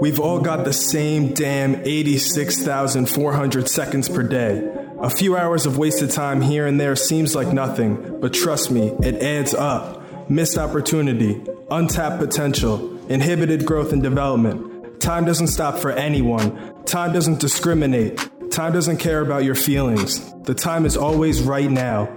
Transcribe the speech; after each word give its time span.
We've 0.00 0.18
all 0.18 0.40
got 0.40 0.64
the 0.64 0.72
same 0.72 1.34
damn 1.34 1.74
86,400 1.86 3.68
seconds 3.68 4.08
per 4.08 4.22
day. 4.22 4.66
A 5.00 5.10
few 5.10 5.36
hours 5.36 5.66
of 5.66 5.76
wasted 5.76 6.10
time 6.10 6.40
here 6.40 6.66
and 6.66 6.80
there 6.80 6.96
seems 6.96 7.34
like 7.34 7.52
nothing, 7.52 8.18
but 8.20 8.32
trust 8.32 8.70
me, 8.70 8.88
it 9.02 9.22
adds 9.22 9.52
up. 9.52 10.30
Missed 10.30 10.56
opportunity, 10.56 11.42
untapped 11.70 12.18
potential, 12.18 12.98
inhibited 13.10 13.66
growth 13.66 13.92
and 13.92 14.02
development. 14.02 15.00
Time 15.00 15.26
doesn't 15.26 15.48
stop 15.48 15.78
for 15.78 15.90
anyone. 15.90 16.74
Time 16.84 17.12
doesn't 17.12 17.40
discriminate. 17.40 18.18
Time 18.50 18.72
doesn't 18.72 18.96
care 18.96 19.20
about 19.20 19.44
your 19.44 19.54
feelings. 19.54 20.32
The 20.44 20.54
time 20.54 20.86
is 20.86 20.96
always 20.96 21.42
right 21.42 21.70
now. 21.70 22.08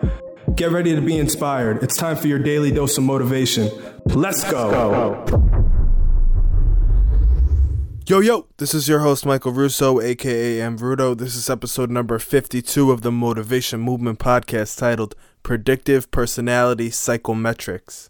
Get 0.55 0.71
ready 0.71 0.95
to 0.95 1.01
be 1.01 1.17
inspired. 1.17 1.83
It's 1.83 1.97
time 1.97 2.15
for 2.15 2.27
your 2.27 2.39
daily 2.39 2.71
dose 2.71 2.97
of 2.97 3.03
motivation. 3.03 3.69
Let's 4.05 4.49
go. 4.49 5.53
Yo, 8.07 8.19
yo, 8.19 8.45
this 8.57 8.75
is 8.75 8.87
your 8.87 8.99
host, 8.99 9.25
Michael 9.25 9.51
Russo, 9.51 9.99
aka 9.99 10.61
M. 10.61 10.77
Rudo. 10.77 11.17
This 11.17 11.35
is 11.35 11.49
episode 11.49 11.89
number 11.89 12.19
52 12.19 12.91
of 12.91 13.01
the 13.01 13.11
Motivation 13.11 13.79
Movement 13.79 14.19
podcast 14.19 14.77
titled 14.77 15.15
Predictive 15.41 16.11
Personality 16.11 16.91
Psychometrics. 16.91 18.09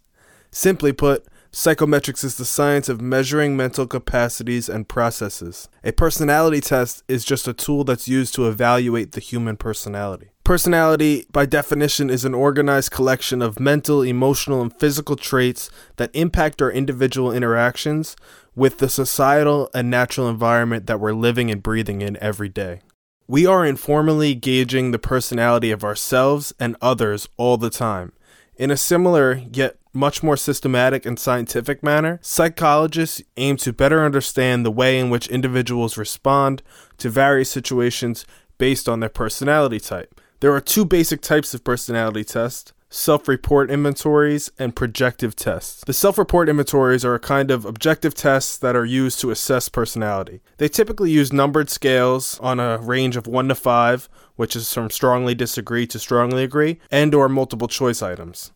Simply 0.51 0.91
put, 0.91 1.25
psychometrics 1.53 2.25
is 2.25 2.35
the 2.35 2.43
science 2.43 2.89
of 2.89 2.99
measuring 2.99 3.55
mental 3.55 3.87
capacities 3.87 4.67
and 4.67 4.85
processes. 4.85 5.69
A 5.81 5.93
personality 5.93 6.59
test 6.59 7.01
is 7.07 7.23
just 7.23 7.47
a 7.47 7.53
tool 7.53 7.85
that's 7.85 8.05
used 8.05 8.35
to 8.35 8.49
evaluate 8.49 9.13
the 9.13 9.21
human 9.21 9.55
personality. 9.55 10.31
Personality, 10.43 11.25
by 11.31 11.45
definition, 11.45 12.09
is 12.09 12.25
an 12.25 12.35
organized 12.35 12.91
collection 12.91 13.41
of 13.41 13.59
mental, 13.59 14.01
emotional, 14.01 14.61
and 14.61 14.77
physical 14.77 15.15
traits 15.15 15.71
that 15.95 16.11
impact 16.13 16.61
our 16.61 16.69
individual 16.69 17.31
interactions 17.31 18.15
with 18.55 18.77
the 18.77 18.89
societal 18.89 19.69
and 19.73 19.89
natural 19.89 20.29
environment 20.29 20.87
that 20.87 20.99
we're 20.99 21.13
living 21.13 21.51
and 21.51 21.61
breathing 21.61 22.01
in 22.01 22.17
every 22.21 22.49
day. 22.49 22.81
We 23.27 23.45
are 23.45 23.65
informally 23.65 24.35
gauging 24.35 24.91
the 24.91 24.99
personality 24.99 25.71
of 25.71 25.83
ourselves 25.83 26.53
and 26.59 26.77
others 26.81 27.27
all 27.37 27.57
the 27.57 27.69
time. 27.69 28.13
In 28.55 28.71
a 28.71 28.77
similar, 28.77 29.41
yet 29.51 29.77
much 29.91 30.21
more 30.21 30.37
systematic 30.37 31.05
and 31.05 31.19
scientific 31.19 31.81
manner, 31.81 32.19
psychologists 32.21 33.21
aim 33.37 33.57
to 33.57 33.73
better 33.73 34.05
understand 34.05 34.65
the 34.65 34.71
way 34.71 34.99
in 34.99 35.09
which 35.09 35.27
individuals 35.27 35.97
respond 35.97 36.61
to 36.97 37.09
various 37.09 37.49
situations 37.49 38.25
based 38.57 38.87
on 38.87 38.99
their 38.99 39.09
personality 39.09 39.79
type. 39.79 40.21
There 40.39 40.53
are 40.53 40.61
two 40.61 40.85
basic 40.85 41.21
types 41.21 41.53
of 41.53 41.63
personality 41.63 42.23
tests 42.23 42.73
self 42.95 43.27
report 43.27 43.69
inventories 43.69 44.49
and 44.57 44.75
projective 44.75 45.35
tests. 45.35 45.83
The 45.85 45.93
self 45.93 46.17
report 46.17 46.47
inventories 46.47 47.03
are 47.03 47.13
a 47.13 47.19
kind 47.19 47.51
of 47.51 47.65
objective 47.65 48.15
tests 48.15 48.57
that 48.57 48.75
are 48.75 48.85
used 48.85 49.19
to 49.19 49.31
assess 49.31 49.67
personality. 49.69 50.41
They 50.57 50.69
typically 50.69 51.11
use 51.11 51.33
numbered 51.33 51.69
scales 51.69 52.39
on 52.39 52.59
a 52.59 52.77
range 52.77 53.17
of 53.17 53.27
1 53.27 53.49
to 53.49 53.55
5, 53.55 54.09
which 54.37 54.55
is 54.55 54.73
from 54.73 54.89
strongly 54.89 55.35
disagree 55.35 55.85
to 55.87 55.99
strongly 55.99 56.43
agree, 56.43 56.79
and 56.89 57.13
or 57.13 57.27
multiple 57.27 57.67
choice 57.67 58.01
items. 58.01 58.51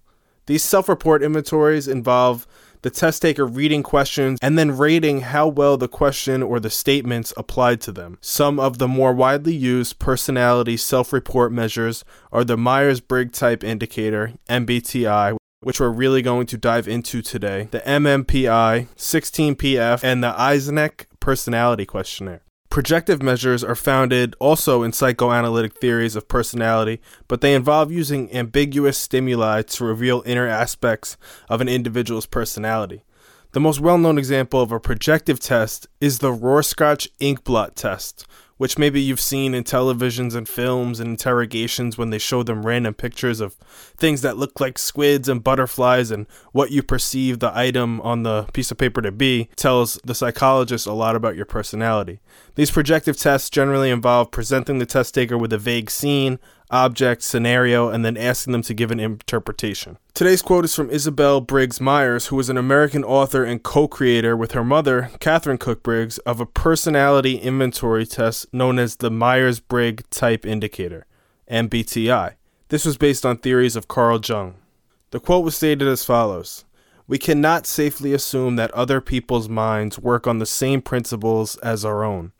These 0.49 0.63
self 0.63 0.89
report 0.89 1.21
inventories 1.21 1.87
involve 1.87 2.47
the 2.81 2.89
test 2.89 3.21
taker 3.21 3.45
reading 3.45 3.83
questions 3.83 4.39
and 4.41 4.57
then 4.57 4.75
rating 4.75 5.21
how 5.21 5.47
well 5.47 5.77
the 5.77 5.87
question 5.87 6.41
or 6.41 6.59
the 6.59 6.71
statements 6.71 7.31
applied 7.37 7.81
to 7.81 7.91
them. 7.91 8.17
Some 8.19 8.59
of 8.59 8.79
the 8.79 8.87
more 8.87 9.13
widely 9.13 9.53
used 9.53 9.99
personality 9.99 10.75
self 10.75 11.13
report 11.13 11.51
measures 11.51 12.03
are 12.31 12.43
the 12.43 12.57
Myers 12.57 12.99
Briggs 12.99 13.37
Type 13.37 13.63
Indicator, 13.63 14.33
MBTI, 14.49 15.37
which 15.59 15.79
we're 15.79 15.89
really 15.89 16.23
going 16.23 16.47
to 16.47 16.57
dive 16.57 16.87
into 16.87 17.21
today, 17.21 17.67
the 17.69 17.81
MMPI, 17.81 18.87
16PF, 18.95 20.03
and 20.03 20.23
the 20.23 20.31
Eysenck 20.31 21.05
Personality 21.19 21.85
Questionnaire. 21.85 22.41
Projective 22.69 23.23
measures 23.23 23.63
are 23.63 23.73
founded 23.73 24.35
also 24.37 24.83
in 24.83 24.93
psychoanalytic 24.93 25.73
theories 25.73 26.15
of 26.15 26.27
personality, 26.27 27.01
but 27.27 27.41
they 27.41 27.55
involve 27.55 27.91
using 27.91 28.31
ambiguous 28.31 28.95
stimuli 28.95 29.63
to 29.63 29.83
reveal 29.83 30.21
inner 30.23 30.47
aspects 30.47 31.17
of 31.49 31.61
an 31.61 31.67
individual's 31.67 32.27
personality. 32.27 33.01
The 33.51 33.59
most 33.59 33.79
well 33.79 33.97
known 33.97 34.19
example 34.19 34.61
of 34.61 34.71
a 34.71 34.79
projective 34.79 35.39
test 35.39 35.87
is 35.99 36.19
the 36.19 36.31
Rorschach 36.31 37.07
inkblot 37.19 37.73
test, 37.73 38.27
which 38.57 38.77
maybe 38.77 39.01
you've 39.01 39.19
seen 39.19 39.55
in 39.55 39.63
televisions 39.63 40.35
and 40.35 40.47
films 40.47 40.99
and 40.99 41.09
interrogations 41.09 41.97
when 41.97 42.11
they 42.11 42.19
show 42.19 42.43
them 42.43 42.63
random 42.63 42.93
pictures 42.93 43.39
of 43.39 43.55
things 43.97 44.21
that 44.21 44.37
look 44.37 44.59
like 44.59 44.77
squids 44.77 45.27
and 45.27 45.43
butterflies 45.43 46.11
and 46.11 46.27
what 46.51 46.69
you 46.69 46.83
perceive 46.83 47.39
the 47.39 47.51
item 47.57 47.99
on 48.01 48.21
the 48.21 48.43
piece 48.53 48.69
of 48.69 48.77
paper 48.77 49.01
to 49.01 49.11
be 49.11 49.49
tells 49.55 49.99
the 50.03 50.13
psychologist 50.13 50.85
a 50.85 50.93
lot 50.93 51.15
about 51.15 51.35
your 51.35 51.47
personality. 51.47 52.19
These 52.53 52.69
projective 52.69 53.17
tests 53.17 53.49
generally 53.49 53.89
involve 53.89 54.29
presenting 54.29 54.77
the 54.77 54.85
test 54.85 55.15
taker 55.15 55.39
with 55.39 55.53
a 55.53 55.57
vague 55.57 55.89
scene, 55.89 56.37
object, 56.71 57.21
scenario, 57.23 57.89
and 57.89 58.03
then 58.05 58.17
asking 58.17 58.51
them 58.51 58.61
to 58.63 58.73
give 58.73 58.91
an 58.91 58.99
interpretation. 58.99 59.97
Today's 60.13 60.41
quote 60.41 60.65
is 60.65 60.75
from 60.75 60.89
Isabel 60.89 61.41
Briggs 61.41 61.79
Myers, 61.79 62.27
who 62.27 62.35
was 62.35 62.49
an 62.49 62.57
American 62.57 63.03
author 63.03 63.43
and 63.43 63.63
co 63.63 63.87
creator 63.87 64.35
with 64.35 64.51
her 64.51 64.63
mother, 64.63 65.11
Katharine 65.19 65.57
Cook 65.57 65.81
Briggs, 65.83 66.17
of 66.19 66.39
a 66.39 66.45
personality 66.45 67.35
inventory 67.37 68.05
test 68.05 68.53
known 68.53 68.79
as 68.79 68.97
the 68.97 69.11
Myers 69.11 69.59
Briggs 69.59 70.03
Type 70.09 70.45
Indicator, 70.45 71.05
MBTI. 71.49 72.33
This 72.69 72.85
was 72.85 72.97
based 72.97 73.25
on 73.25 73.37
theories 73.37 73.75
of 73.75 73.87
Carl 73.87 74.19
Jung. 74.23 74.55
The 75.11 75.19
quote 75.19 75.43
was 75.43 75.55
stated 75.55 75.87
as 75.87 76.05
follows 76.05 76.65
We 77.07 77.17
cannot 77.17 77.65
safely 77.65 78.13
assume 78.13 78.57
that 78.57 78.71
other 78.71 79.01
people's 79.01 79.49
minds 79.49 79.97
work 79.97 80.27
on 80.27 80.37
the 80.37 80.45
same 80.45 80.81
principles 80.81 81.57
as 81.57 81.83
our 81.83 82.03
own. 82.03 82.31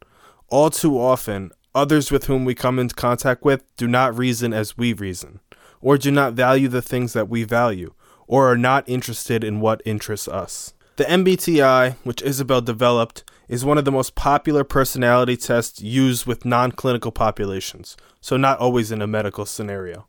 All 0.50 0.70
too 0.70 1.00
often, 1.00 1.52
Others 1.76 2.12
with 2.12 2.26
whom 2.26 2.46
we 2.46 2.56
come 2.56 2.80
into 2.80 2.96
contact 2.96 3.46
with 3.46 3.64
do 3.78 3.88
not 3.88 4.18
reason 4.18 4.54
as 4.54 4.78
we 4.78 4.92
reason, 4.92 5.40
or 5.82 5.98
do 5.98 6.10
not 6.10 6.34
value 6.34 6.68
the 6.68 6.82
things 6.82 7.14
that 7.14 7.30
we 7.30 7.44
value, 7.44 7.94
or 8.28 8.52
are 8.52 8.58
not 8.58 8.90
interested 8.90 9.44
in 9.44 9.62
what 9.62 9.82
interests 9.86 10.28
us. 10.28 10.74
The 10.96 11.06
MBTI, 11.06 11.96
which 12.04 12.22
Isabel 12.24 12.60
developed, 12.60 13.24
is 13.48 13.64
one 13.64 13.78
of 13.78 13.86
the 13.86 13.92
most 13.92 14.16
popular 14.16 14.66
personality 14.66 15.38
tests 15.38 15.82
used 15.82 16.26
with 16.26 16.44
non 16.44 16.74
clinical 16.74 17.12
populations, 17.12 17.96
so 18.20 18.36
not 18.36 18.60
always 18.60 18.92
in 18.92 19.02
a 19.02 19.08
medical 19.08 19.46
scenario. 19.46 20.09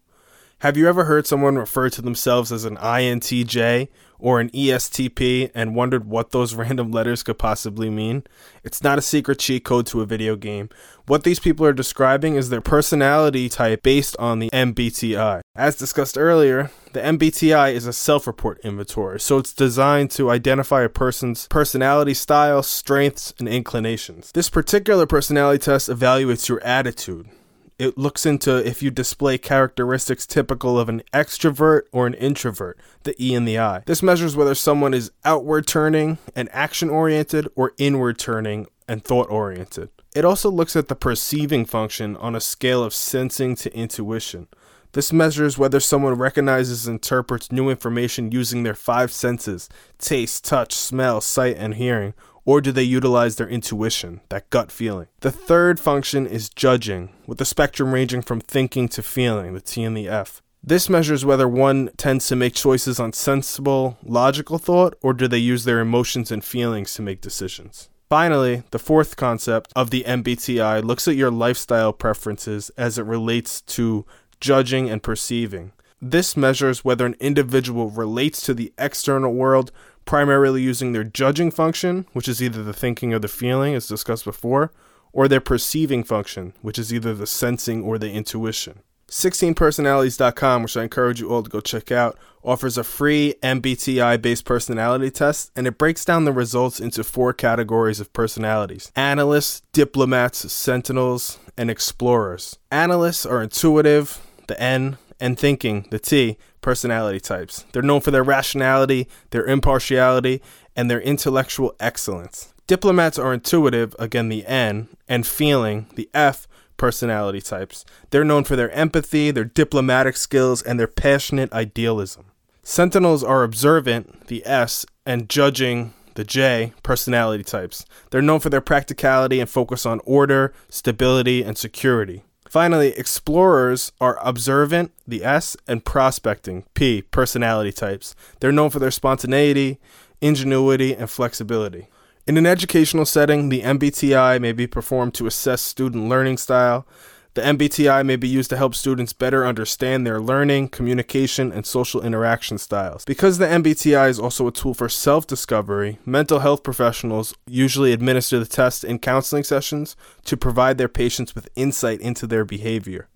Have 0.60 0.76
you 0.76 0.90
ever 0.90 1.06
heard 1.06 1.26
someone 1.26 1.56
refer 1.56 1.88
to 1.88 2.02
themselves 2.02 2.52
as 2.52 2.66
an 2.66 2.76
INTJ 2.76 3.88
or 4.18 4.40
an 4.40 4.50
ESTP 4.50 5.50
and 5.54 5.74
wondered 5.74 6.04
what 6.04 6.32
those 6.32 6.54
random 6.64 6.90
letters 6.90 7.22
could 7.22 7.38
possibly 7.38 7.88
mean? 7.88 8.24
It's 8.62 8.82
not 8.82 8.98
a 8.98 9.02
secret 9.02 9.38
cheat 9.38 9.64
code 9.64 9.86
to 9.86 10.02
a 10.02 10.06
video 10.06 10.36
game. 10.36 10.68
What 11.06 11.24
these 11.24 11.40
people 11.40 11.64
are 11.64 11.72
describing 11.72 12.34
is 12.34 12.50
their 12.50 12.60
personality 12.60 13.48
type 13.48 13.82
based 13.82 14.18
on 14.18 14.38
the 14.38 14.50
MBTI. 14.50 15.40
As 15.56 15.76
discussed 15.76 16.18
earlier, 16.18 16.70
the 16.92 17.00
MBTI 17.00 17.72
is 17.72 17.86
a 17.86 17.92
self 17.94 18.26
report 18.26 18.60
inventory, 18.62 19.18
so 19.18 19.38
it's 19.38 19.54
designed 19.54 20.10
to 20.10 20.28
identify 20.28 20.82
a 20.82 20.90
person's 20.90 21.48
personality 21.48 22.12
style, 22.12 22.62
strengths, 22.62 23.32
and 23.38 23.48
inclinations. 23.48 24.30
This 24.34 24.50
particular 24.50 25.06
personality 25.06 25.64
test 25.64 25.88
evaluates 25.88 26.50
your 26.50 26.62
attitude 26.62 27.30
it 27.80 27.96
looks 27.96 28.26
into 28.26 28.58
if 28.58 28.82
you 28.82 28.90
display 28.90 29.38
characteristics 29.38 30.26
typical 30.26 30.78
of 30.78 30.90
an 30.90 31.02
extrovert 31.14 31.84
or 31.92 32.06
an 32.06 32.12
introvert, 32.12 32.78
the 33.04 33.16
E 33.18 33.34
and 33.34 33.48
the 33.48 33.58
I. 33.58 33.82
This 33.86 34.02
measures 34.02 34.36
whether 34.36 34.54
someone 34.54 34.92
is 34.92 35.10
outward 35.24 35.66
turning 35.66 36.18
and 36.36 36.50
action 36.52 36.90
oriented 36.90 37.48
or 37.56 37.72
inward 37.78 38.18
turning 38.18 38.66
and 38.86 39.02
thought 39.02 39.30
oriented. 39.30 39.88
It 40.14 40.26
also 40.26 40.50
looks 40.50 40.76
at 40.76 40.88
the 40.88 40.94
perceiving 40.94 41.64
function 41.64 42.16
on 42.16 42.36
a 42.36 42.40
scale 42.40 42.84
of 42.84 42.92
sensing 42.92 43.54
to 43.56 43.74
intuition. 43.74 44.48
This 44.92 45.10
measures 45.10 45.56
whether 45.56 45.80
someone 45.80 46.14
recognizes 46.14 46.86
and 46.86 46.96
interprets 46.96 47.50
new 47.50 47.70
information 47.70 48.32
using 48.32 48.62
their 48.62 48.74
five 48.74 49.10
senses 49.10 49.70
taste, 49.98 50.44
touch, 50.44 50.74
smell, 50.74 51.22
sight, 51.22 51.56
and 51.56 51.74
hearing, 51.76 52.12
or 52.50 52.60
do 52.60 52.72
they 52.72 52.82
utilize 52.82 53.36
their 53.36 53.48
intuition, 53.48 54.20
that 54.28 54.50
gut 54.50 54.72
feeling? 54.72 55.06
The 55.20 55.30
third 55.30 55.78
function 55.78 56.26
is 56.26 56.48
judging, 56.48 57.10
with 57.24 57.38
the 57.38 57.44
spectrum 57.44 57.92
ranging 57.92 58.22
from 58.22 58.40
thinking 58.40 58.88
to 58.88 59.04
feeling, 59.04 59.54
the 59.54 59.60
T 59.60 59.84
and 59.84 59.96
the 59.96 60.08
F. 60.08 60.42
This 60.60 60.88
measures 60.88 61.24
whether 61.24 61.46
one 61.46 61.90
tends 61.96 62.26
to 62.26 62.34
make 62.34 62.54
choices 62.54 62.98
on 62.98 63.12
sensible, 63.12 63.98
logical 64.02 64.58
thought, 64.58 64.96
or 65.00 65.14
do 65.14 65.28
they 65.28 65.38
use 65.38 65.62
their 65.62 65.78
emotions 65.78 66.32
and 66.32 66.44
feelings 66.44 66.92
to 66.94 67.02
make 67.02 67.20
decisions. 67.20 67.88
Finally, 68.08 68.64
the 68.72 68.80
fourth 68.80 69.14
concept 69.14 69.72
of 69.76 69.90
the 69.90 70.02
MBTI 70.02 70.82
looks 70.82 71.06
at 71.06 71.14
your 71.14 71.30
lifestyle 71.30 71.92
preferences 71.92 72.72
as 72.76 72.98
it 72.98 73.06
relates 73.06 73.60
to 73.60 74.04
judging 74.40 74.90
and 74.90 75.04
perceiving. 75.04 75.70
This 76.02 76.36
measures 76.36 76.84
whether 76.84 77.06
an 77.06 77.14
individual 77.20 77.90
relates 77.90 78.40
to 78.46 78.54
the 78.54 78.72
external 78.76 79.34
world 79.34 79.70
primarily 80.04 80.62
using 80.62 80.92
their 80.92 81.04
judging 81.04 81.50
function, 81.50 82.06
which 82.12 82.28
is 82.28 82.42
either 82.42 82.62
the 82.62 82.72
thinking 82.72 83.14
or 83.14 83.18
the 83.18 83.28
feeling, 83.28 83.74
as 83.74 83.86
discussed 83.86 84.24
before, 84.24 84.72
or 85.12 85.28
their 85.28 85.40
perceiving 85.40 86.04
function, 86.04 86.54
which 86.62 86.78
is 86.78 86.92
either 86.92 87.14
the 87.14 87.26
sensing 87.26 87.82
or 87.82 87.98
the 87.98 88.10
intuition. 88.10 88.80
16personalities.com, 89.10 90.62
which 90.62 90.76
I 90.76 90.84
encourage 90.84 91.20
you 91.20 91.30
all 91.30 91.42
to 91.42 91.50
go 91.50 91.60
check 91.60 91.90
out, 91.90 92.16
offers 92.44 92.78
a 92.78 92.84
free 92.84 93.34
MBTI 93.42 94.22
based 94.22 94.44
personality 94.44 95.10
test 95.10 95.50
and 95.54 95.66
it 95.66 95.76
breaks 95.76 96.04
down 96.04 96.24
the 96.24 96.32
results 96.32 96.80
into 96.80 97.04
four 97.04 97.32
categories 97.32 98.00
of 98.00 98.12
personalities 98.12 98.90
analysts, 98.96 99.62
diplomats, 99.72 100.50
sentinels, 100.50 101.38
and 101.56 101.70
explorers. 101.70 102.58
Analysts 102.70 103.26
are 103.26 103.42
intuitive, 103.42 104.24
the 104.46 104.58
N, 104.60 104.96
and 105.20 105.38
thinking, 105.38 105.86
the 105.90 105.98
T, 105.98 106.38
personality 106.60 107.20
types. 107.20 107.64
They're 107.72 107.82
known 107.82 108.00
for 108.00 108.10
their 108.10 108.22
rationality, 108.22 109.08
their 109.30 109.44
impartiality, 109.44 110.42
and 110.74 110.90
their 110.90 111.00
intellectual 111.00 111.74
excellence. 111.78 112.52
Diplomats 112.66 113.18
are 113.18 113.34
intuitive, 113.34 113.94
again, 113.98 114.28
the 114.28 114.46
N, 114.46 114.88
and 115.08 115.26
feeling, 115.26 115.86
the 115.94 116.08
F, 116.14 116.46
personality 116.76 117.40
types. 117.40 117.84
They're 118.10 118.24
known 118.24 118.44
for 118.44 118.56
their 118.56 118.70
empathy, 118.70 119.30
their 119.30 119.44
diplomatic 119.44 120.16
skills, 120.16 120.62
and 120.62 120.80
their 120.80 120.86
passionate 120.86 121.52
idealism. 121.52 122.26
Sentinels 122.62 123.24
are 123.24 123.42
observant, 123.42 124.28
the 124.28 124.44
S, 124.46 124.86
and 125.04 125.28
judging, 125.28 125.92
the 126.14 126.24
J, 126.24 126.72
personality 126.82 127.44
types. 127.44 127.84
They're 128.10 128.22
known 128.22 128.40
for 128.40 128.50
their 128.50 128.60
practicality 128.60 129.40
and 129.40 129.48
focus 129.48 129.84
on 129.84 130.00
order, 130.04 130.52
stability, 130.68 131.42
and 131.42 131.58
security. 131.58 132.22
Finally, 132.50 132.88
explorers 132.98 133.92
are 134.00 134.18
observant, 134.22 134.90
the 135.06 135.22
S, 135.22 135.56
and 135.68 135.84
prospecting, 135.84 136.64
P, 136.74 137.00
personality 137.00 137.70
types. 137.70 138.16
They're 138.40 138.50
known 138.50 138.70
for 138.70 138.80
their 138.80 138.90
spontaneity, 138.90 139.78
ingenuity, 140.20 140.92
and 140.92 141.08
flexibility. 141.08 141.86
In 142.26 142.36
an 142.36 142.46
educational 142.46 143.06
setting, 143.06 143.50
the 143.50 143.62
MBTI 143.62 144.40
may 144.40 144.50
be 144.50 144.66
performed 144.66 145.14
to 145.14 145.28
assess 145.28 145.62
student 145.62 146.08
learning 146.08 146.38
style. 146.38 146.88
The 147.34 147.42
MBTI 147.42 148.04
may 148.04 148.16
be 148.16 148.26
used 148.26 148.50
to 148.50 148.56
help 148.56 148.74
students 148.74 149.12
better 149.12 149.46
understand 149.46 150.04
their 150.04 150.20
learning, 150.20 150.70
communication, 150.70 151.52
and 151.52 151.64
social 151.64 152.02
interaction 152.02 152.58
styles. 152.58 153.04
Because 153.04 153.38
the 153.38 153.46
MBTI 153.46 154.08
is 154.08 154.18
also 154.18 154.48
a 154.48 154.52
tool 154.52 154.74
for 154.74 154.88
self 154.88 155.28
discovery, 155.28 156.00
mental 156.04 156.40
health 156.40 156.64
professionals 156.64 157.32
usually 157.46 157.92
administer 157.92 158.40
the 158.40 158.46
test 158.46 158.82
in 158.82 158.98
counseling 158.98 159.44
sessions 159.44 159.94
to 160.24 160.36
provide 160.36 160.76
their 160.76 160.88
patients 160.88 161.36
with 161.36 161.48
insight 161.54 162.00
into 162.00 162.26
their 162.26 162.44
behavior. 162.44 163.08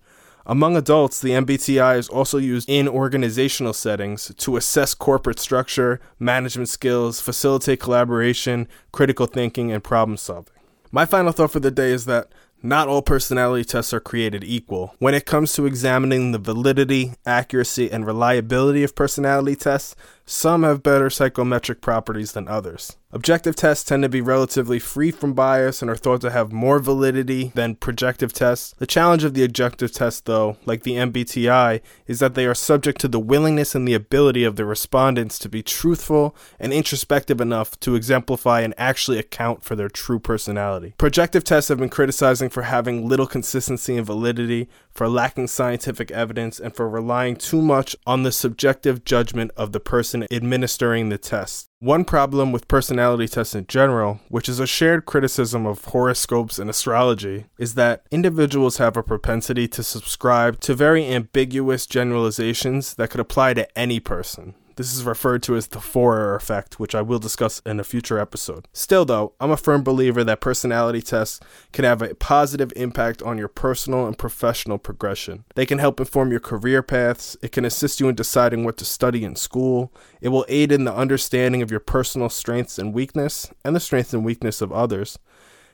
Among 0.45 0.77
adults, 0.77 1.19
the 1.19 1.31
MBTI 1.31 1.97
is 1.97 2.07
also 2.07 2.37
used 2.37 2.69
in 2.69 2.87
organizational 2.87 3.73
settings 3.73 4.31
to 4.37 4.55
assess 4.55 4.93
corporate 4.93 5.39
structure, 5.39 5.99
management 6.19 6.69
skills, 6.69 7.19
facilitate 7.19 7.81
collaboration, 7.81 8.69
critical 8.93 9.25
thinking, 9.25 9.73
and 9.73 9.83
problem 9.83 10.15
solving. 10.15 10.53
My 10.91 11.05
final 11.05 11.33
thought 11.33 11.51
for 11.51 11.59
the 11.59 11.71
day 11.71 11.91
is 11.91 12.05
that 12.05 12.29
not 12.65 12.87
all 12.87 13.01
personality 13.01 13.63
tests 13.63 13.93
are 13.93 13.99
created 13.99 14.43
equal. 14.43 14.95
When 14.99 15.13
it 15.13 15.25
comes 15.25 15.53
to 15.53 15.65
examining 15.65 16.31
the 16.31 16.39
validity, 16.39 17.13
accuracy, 17.25 17.91
and 17.91 18.05
reliability 18.05 18.83
of 18.83 18.95
personality 18.95 19.55
tests, 19.55 19.95
some 20.25 20.63
have 20.63 20.83
better 20.83 21.09
psychometric 21.09 21.81
properties 21.81 22.31
than 22.31 22.47
others. 22.47 22.97
Objective 23.15 23.55
tests 23.55 23.85
tend 23.85 24.03
to 24.03 24.09
be 24.09 24.19
relatively 24.19 24.77
free 24.77 25.09
from 25.09 25.31
bias 25.31 25.81
and 25.81 25.89
are 25.89 25.95
thought 25.95 26.19
to 26.19 26.31
have 26.31 26.51
more 26.51 26.79
validity 26.79 27.53
than 27.55 27.75
projective 27.75 28.33
tests. 28.33 28.75
The 28.77 28.85
challenge 28.85 29.23
of 29.23 29.33
the 29.33 29.45
objective 29.45 29.93
test, 29.93 30.25
though, 30.25 30.57
like 30.65 30.83
the 30.83 30.95
MBTI, 30.95 31.79
is 32.07 32.19
that 32.19 32.33
they 32.35 32.45
are 32.45 32.53
subject 32.53 32.99
to 32.99 33.07
the 33.07 33.19
willingness 33.19 33.73
and 33.73 33.87
the 33.87 33.93
ability 33.93 34.43
of 34.43 34.57
the 34.57 34.65
respondents 34.65 35.39
to 35.39 35.47
be 35.47 35.63
truthful 35.63 36.35
and 36.59 36.73
introspective 36.73 37.39
enough 37.39 37.79
to 37.79 37.95
exemplify 37.95 38.59
and 38.59 38.73
actually 38.77 39.17
account 39.17 39.63
for 39.63 39.77
their 39.77 39.87
true 39.87 40.19
personality. 40.19 40.93
Projective 40.97 41.45
tests 41.45 41.69
have 41.69 41.79
been 41.79 41.87
criticizing 41.87 42.49
for 42.49 42.63
having 42.63 43.07
little 43.07 43.27
consistency 43.27 43.95
and 43.95 44.05
validity, 44.05 44.67
for 44.91 45.07
lacking 45.07 45.47
scientific 45.47 46.11
evidence, 46.11 46.59
and 46.59 46.75
for 46.75 46.89
relying 46.89 47.37
too 47.37 47.61
much 47.61 47.95
on 48.05 48.23
the 48.23 48.31
subjective 48.33 49.05
judgment 49.05 49.51
of 49.55 49.71
the 49.71 49.79
person 50.21 50.35
administering 50.35 51.09
the 51.09 51.17
test. 51.17 51.67
One 51.79 52.05
problem 52.05 52.51
with 52.51 52.67
personality 52.67 53.27
tests 53.27 53.55
in 53.55 53.67
general, 53.67 54.19
which 54.29 54.49
is 54.49 54.59
a 54.59 54.67
shared 54.67 55.05
criticism 55.05 55.65
of 55.65 55.85
horoscopes 55.85 56.57
and 56.57 56.69
astrology, 56.69 57.45
is 57.59 57.75
that 57.75 58.03
individuals 58.11 58.77
have 58.77 58.97
a 58.97 59.03
propensity 59.03 59.67
to 59.69 59.83
subscribe 59.83 60.59
to 60.61 60.73
very 60.73 61.05
ambiguous 61.05 61.85
generalizations 61.85 62.95
that 62.95 63.09
could 63.09 63.19
apply 63.19 63.53
to 63.53 63.77
any 63.77 63.99
person. 63.99 64.55
This 64.77 64.93
is 64.93 65.05
referred 65.05 65.41
to 65.43 65.55
as 65.55 65.67
the 65.67 65.79
Forer 65.79 66.35
effect, 66.35 66.81
which 66.81 66.93
I 66.93 67.01
will 67.01 67.19
discuss 67.19 67.61
in 67.65 67.79
a 67.79 67.83
future 67.83 68.19
episode. 68.19 68.67
Still, 68.73 69.05
though, 69.05 69.31
I'm 69.39 69.51
a 69.51 69.55
firm 69.55 69.83
believer 69.83 70.21
that 70.25 70.41
personality 70.41 71.01
tests 71.01 71.39
can 71.71 71.85
have 71.85 72.01
a 72.01 72.13
positive 72.15 72.73
impact 72.75 73.23
on 73.23 73.37
your 73.37 73.47
personal 73.47 74.05
and 74.05 74.17
professional 74.17 74.77
progression. 74.77 75.45
They 75.55 75.65
can 75.65 75.79
help 75.79 76.01
inform 76.01 76.31
your 76.31 76.41
career 76.41 76.83
paths, 76.83 77.37
it 77.41 77.53
can 77.53 77.63
assist 77.63 78.01
you 78.01 78.09
in 78.09 78.15
deciding 78.15 78.65
what 78.65 78.75
to 78.77 78.85
study 78.85 79.23
in 79.23 79.37
school, 79.37 79.93
it 80.19 80.29
will 80.29 80.45
aid 80.49 80.73
in 80.73 80.83
the 80.83 80.93
understanding 80.93 81.61
of 81.61 81.71
your 81.71 81.79
personal 81.79 82.27
strengths 82.27 82.77
and 82.77 82.93
weakness, 82.93 83.49
and 83.63 83.77
the 83.77 83.79
strengths 83.79 84.13
and 84.13 84.25
weakness 84.25 84.59
of 84.61 84.73
others. 84.73 85.17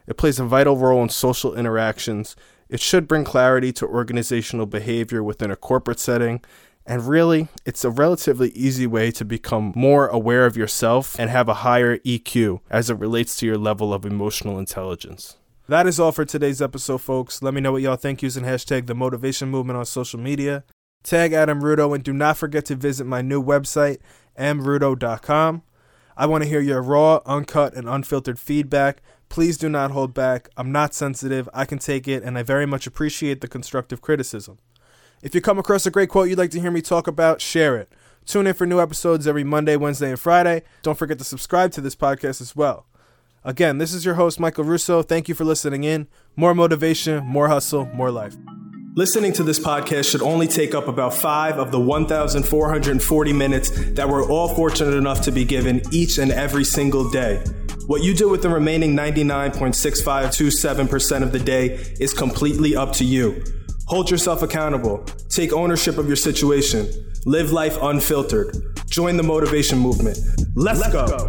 It 0.05 0.17
plays 0.17 0.39
a 0.39 0.45
vital 0.45 0.77
role 0.77 1.01
in 1.01 1.09
social 1.09 1.55
interactions. 1.55 2.35
It 2.69 2.79
should 2.79 3.07
bring 3.07 3.23
clarity 3.23 3.71
to 3.73 3.87
organizational 3.87 4.67
behavior 4.67 5.23
within 5.23 5.49
a 5.49 5.55
corporate 5.55 5.99
setting 5.99 6.41
and 6.85 7.07
really, 7.07 7.47
it's 7.65 7.85
a 7.85 7.89
relatively 7.89 8.49
easy 8.49 8.87
way 8.87 9.11
to 9.11 9.23
become 9.23 9.71
more 9.75 10.07
aware 10.07 10.45
of 10.45 10.57
yourself 10.57 11.17
and 11.19 11.29
have 11.29 11.47
a 11.47 11.55
higher 11.55 11.97
EQ 11.99 12.61
as 12.69 12.89
it 12.89 12.97
relates 12.97 13.35
to 13.37 13.45
your 13.45 13.57
level 13.57 13.93
of 13.93 14.05
emotional 14.05 14.57
intelligence. 14.57 15.37
That 15.67 15.87
is 15.87 15.99
all 15.99 16.11
for 16.11 16.25
today's 16.25 16.61
episode, 16.61 16.97
folks. 16.99 17.41
Let 17.41 17.53
me 17.53 17.61
know 17.61 17.71
what 17.71 17.81
y'all 17.81 17.95
think 17.95 18.21
using 18.21 18.43
hashtag 18.43 18.87
the 18.87 18.95
motivation 18.95 19.49
movement 19.49 19.77
on 19.77 19.85
social 19.85 20.19
media. 20.19 20.63
Tag 21.03 21.33
Adam 21.33 21.61
Rudo 21.61 21.95
and 21.95 22.03
do 22.03 22.13
not 22.13 22.37
forget 22.37 22.65
to 22.65 22.75
visit 22.75 23.05
my 23.05 23.21
new 23.21 23.41
website, 23.41 23.99
mrudo.com. 24.37 25.63
I 26.17 26.25
want 26.25 26.43
to 26.43 26.49
hear 26.49 26.59
your 26.59 26.81
raw, 26.81 27.21
uncut, 27.25 27.73
and 27.73 27.87
unfiltered 27.87 28.37
feedback. 28.37 29.01
Please 29.29 29.57
do 29.57 29.69
not 29.69 29.91
hold 29.91 30.13
back. 30.13 30.49
I'm 30.57 30.71
not 30.71 30.93
sensitive. 30.93 31.47
I 31.53 31.65
can 31.65 31.79
take 31.79 32.07
it, 32.07 32.21
and 32.21 32.37
I 32.37 32.43
very 32.43 32.65
much 32.65 32.85
appreciate 32.85 33.39
the 33.39 33.47
constructive 33.47 34.01
criticism. 34.01 34.57
If 35.21 35.35
you 35.35 35.41
come 35.41 35.59
across 35.59 35.85
a 35.85 35.91
great 35.91 36.09
quote 36.09 36.29
you'd 36.29 36.39
like 36.39 36.51
to 36.51 36.59
hear 36.59 36.71
me 36.71 36.81
talk 36.81 37.07
about, 37.07 37.41
share 37.41 37.77
it. 37.77 37.91
Tune 38.25 38.47
in 38.47 38.53
for 38.53 38.65
new 38.65 38.81
episodes 38.81 39.27
every 39.27 39.43
Monday, 39.43 39.75
Wednesday, 39.75 40.09
and 40.09 40.19
Friday. 40.19 40.63
Don't 40.81 40.97
forget 40.97 41.17
to 41.19 41.23
subscribe 41.23 41.71
to 41.73 41.81
this 41.81 41.95
podcast 41.95 42.41
as 42.41 42.55
well. 42.55 42.85
Again, 43.43 43.79
this 43.79 43.93
is 43.93 44.05
your 44.05 44.15
host, 44.15 44.39
Michael 44.39 44.63
Russo. 44.63 45.01
Thank 45.01 45.27
you 45.27 45.35
for 45.35 45.43
listening 45.43 45.83
in. 45.83 46.07
More 46.35 46.53
motivation, 46.53 47.25
more 47.25 47.47
hustle, 47.47 47.85
more 47.87 48.11
life. 48.11 48.35
Listening 48.95 49.33
to 49.33 49.43
this 49.43 49.59
podcast 49.59 50.11
should 50.11 50.21
only 50.21 50.47
take 50.47 50.75
up 50.75 50.87
about 50.87 51.13
five 51.13 51.57
of 51.57 51.71
the 51.71 51.79
1,440 51.79 53.33
minutes 53.33 53.69
that 53.93 54.09
we're 54.09 54.29
all 54.29 54.53
fortunate 54.53 54.95
enough 54.95 55.21
to 55.21 55.31
be 55.31 55.45
given 55.45 55.81
each 55.91 56.17
and 56.17 56.31
every 56.31 56.63
single 56.63 57.09
day. 57.09 57.41
What 57.87 58.03
you 58.03 58.13
do 58.13 58.29
with 58.29 58.41
the 58.41 58.49
remaining 58.49 58.95
99.6527% 58.95 61.23
of 61.23 61.31
the 61.31 61.39
day 61.39 61.67
is 61.99 62.13
completely 62.13 62.75
up 62.75 62.93
to 62.93 63.05
you. 63.05 63.43
Hold 63.91 64.09
yourself 64.09 64.41
accountable. 64.41 65.03
Take 65.27 65.51
ownership 65.51 65.97
of 65.97 66.07
your 66.07 66.15
situation. 66.15 66.87
Live 67.25 67.51
life 67.51 67.77
unfiltered. 67.81 68.55
Join 68.87 69.17
the 69.17 69.23
motivation 69.23 69.77
movement. 69.77 70.17
Let's, 70.55 70.79
Let's 70.79 70.93
go. 70.93 71.07
go. 71.07 71.20